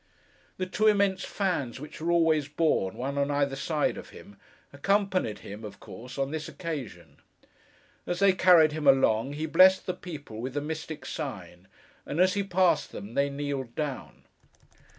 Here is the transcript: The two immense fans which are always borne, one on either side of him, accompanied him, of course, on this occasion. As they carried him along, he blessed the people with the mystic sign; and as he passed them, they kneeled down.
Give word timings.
The 0.57 0.65
two 0.65 0.87
immense 0.87 1.23
fans 1.23 1.79
which 1.79 2.01
are 2.01 2.09
always 2.09 2.47
borne, 2.47 2.95
one 2.97 3.19
on 3.19 3.29
either 3.29 3.55
side 3.55 3.97
of 3.97 4.09
him, 4.09 4.35
accompanied 4.73 5.37
him, 5.45 5.63
of 5.63 5.79
course, 5.79 6.17
on 6.17 6.31
this 6.31 6.47
occasion. 6.49 7.17
As 8.07 8.17
they 8.17 8.33
carried 8.33 8.71
him 8.71 8.87
along, 8.87 9.33
he 9.33 9.45
blessed 9.45 9.85
the 9.85 9.93
people 9.93 10.41
with 10.41 10.55
the 10.55 10.59
mystic 10.59 11.05
sign; 11.05 11.67
and 12.03 12.19
as 12.19 12.33
he 12.33 12.41
passed 12.41 12.91
them, 12.91 13.13
they 13.13 13.29
kneeled 13.29 13.75
down. 13.75 14.23